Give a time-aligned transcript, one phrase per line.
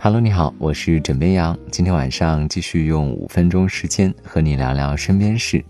[0.00, 1.58] Hello，你好，我是枕边羊。
[1.70, 5.64] 今天晚上继续用五分钟时间和你聊聊身边事。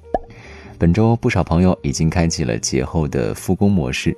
[0.79, 4.17] 本周不少朋友已经开启了节后的复工模式，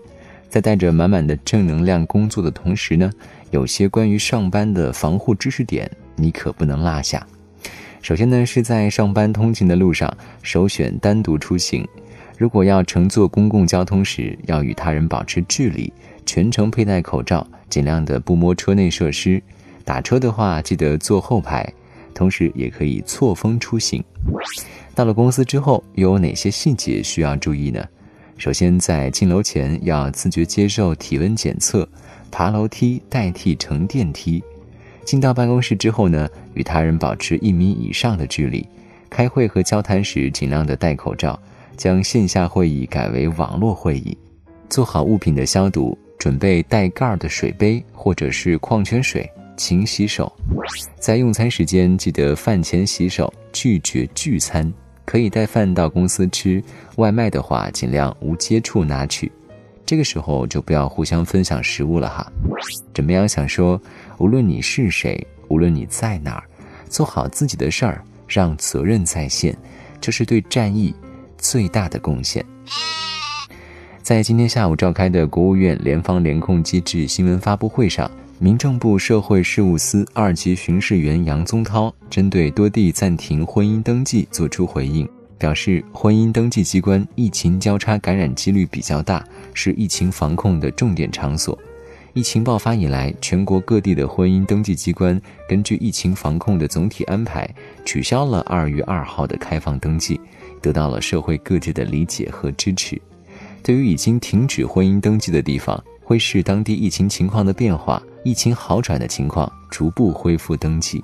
[0.49, 3.11] 在带着满满的正能量工作的同时呢，
[3.51, 7.27] 有些关于上班的防护知识点你可不能落下。
[8.03, 11.87] 首先呢，是在上班通勤的路上，首选单独出行。
[12.41, 15.93] 如果要乘坐公共交通时，要与他人保持距离，
[16.25, 19.43] 全程佩戴口罩，尽量的不摸车内设施。
[19.85, 21.71] 打车的话，记得坐后排，
[22.15, 24.03] 同时也可以错峰出行。
[24.95, 27.87] 到了公司之后，有哪些细节需要注意呢？
[28.39, 31.87] 首先，在进楼前要自觉接受体温检测，
[32.31, 34.43] 爬楼梯代替乘电梯。
[35.05, 38.67] 进到办公室之后呢，与他人保持一米以上的距离。
[39.11, 41.39] 开会和交谈时尽量的戴口罩，
[41.81, 44.15] 将线下会议改为网络会议。
[44.69, 49.27] 做好物品的消毒，准备带盖儿的水杯或者是矿泉水。
[49.57, 50.31] 勤洗手，
[50.99, 54.71] 在用餐时间记得饭前洗手，拒绝聚餐。
[55.07, 56.63] 可以带饭到公司吃，
[56.97, 59.33] 外卖的话尽量无接触拿取。
[59.87, 62.31] 这个时候就不要互相分享食物了哈。
[62.93, 63.27] 怎么样？
[63.27, 63.81] 想说，
[64.19, 66.45] 无论你是谁，无论你在哪儿，
[66.91, 69.57] 做好自己的事儿，让责任在线，
[69.99, 70.95] 这是对战役
[71.41, 72.45] 最大的贡献。
[74.03, 78.09] 在今天下午召开的国务院联防联控机制新闻发布会上。
[78.43, 91.59] 民政部社会事务司二级巡视员杨宗涛针对多地暂停婚姻登记作出回应，表示婚姻登记机关疫情交叉感染几率比较大，是疫情防控的重点场所。
[92.21, 95.19] 疫情爆发以来，全国各地的婚姻登记机关
[95.49, 97.49] 根据疫情防控的总体安排，
[97.87, 100.21] 取消了二月二号的开放登记，
[100.61, 103.01] 得到了社会各界的理解和支持。
[103.63, 108.03] 对于已经停止婚姻登记的地方，会视当地疫情情况的变化。
[108.23, 111.03] 疫情好转的情况，逐步恢复登记。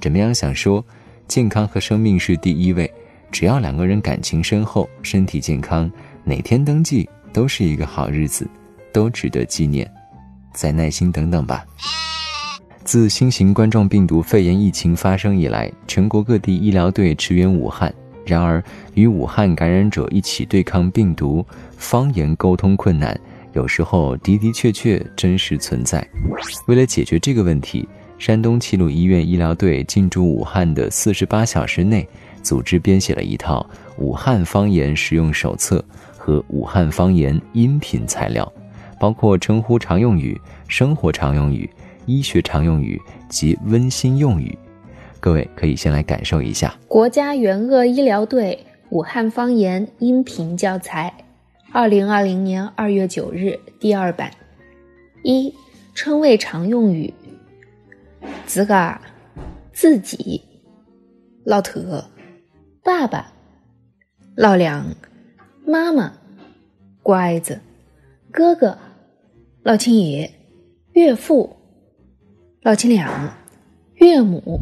[0.00, 0.32] 怎么样？
[0.32, 0.84] 想说，
[1.26, 2.88] 健康和生命是第一位。
[3.32, 5.90] 只要两个人感情深厚、身体健康，
[6.22, 8.48] 哪天登记都是一个好日子，
[8.92, 9.92] 都值得纪念。
[10.58, 11.64] 再耐心等等吧。
[12.82, 17.94] 自新型冠状病毒肺炎疫情发生以来，全国各地医疗队驰援武汉。
[18.26, 18.62] 然而，
[18.94, 23.18] 与武汉感染者一起对抗病毒，方言沟通困难。
[23.52, 26.04] 有时候的的确确真实存在。
[26.66, 32.06] 为了解决这个问题，山东齐鲁医院医疗队进驻武汉的四十八小时内，
[32.42, 33.64] 组织编写了一套
[33.96, 35.84] 武汉方言实用手册
[36.16, 38.50] 和武汉方言音频材料，
[38.98, 41.68] 包括称呼常用语、生活常用语、
[42.06, 44.56] 医学常用语及温馨用语。
[45.20, 46.74] 各位可以先来感受一下。
[46.86, 51.12] 国家援鄂医疗队武汉方言音频教材。
[51.70, 54.30] 二零二零年二月九日，第二版。
[55.22, 55.54] 一、
[55.94, 57.12] 称谓常用语：
[58.46, 58.98] 自个、
[59.72, 60.42] 自己、
[61.44, 62.04] 老特、
[62.82, 63.32] 爸爸、
[64.34, 64.86] 老两、
[65.66, 66.12] 妈妈、
[67.02, 67.60] 乖子、
[68.30, 68.78] 哥哥、
[69.68, 70.32] 老亲爷、
[70.94, 71.54] 岳父、
[72.62, 73.06] 老亲娘、
[73.96, 74.58] 岳母。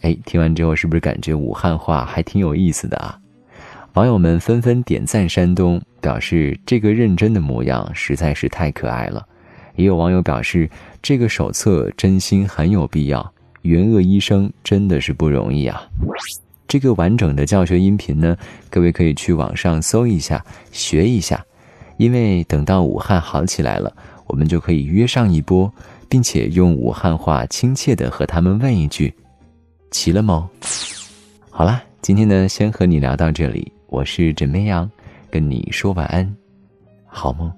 [0.00, 3.20] 哎，听完之后是不是感觉武汉话还挺有意思的啊？
[3.92, 9.22] 网友们纷纷点赞山东，表示这个认真的模样实在是太可爱了。
[9.76, 10.66] 也有网友表示，
[11.02, 13.34] 这个手册真心很有必要。
[13.60, 15.86] 援鄂医生真的是不容易啊！
[16.66, 18.34] 这个完整的教学音频呢，
[18.70, 20.42] 各位可以去网上搜一下，
[20.72, 21.44] 学一下。
[21.98, 23.92] 因为等到武汉好起来了，
[24.28, 25.72] 我们就可以约上一波，
[26.08, 29.12] 并且用武汉话亲切的和他们问一句
[29.90, 30.48] ：“齐了吗？”
[31.50, 33.72] 好啦，今天呢，先和你聊到这里。
[33.88, 34.88] 我是枕边羊，
[35.30, 36.36] 跟你说晚安，
[37.06, 37.50] 好梦。